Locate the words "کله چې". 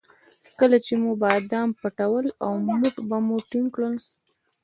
0.59-0.93